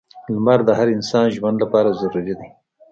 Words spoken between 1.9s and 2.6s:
ضروری دی.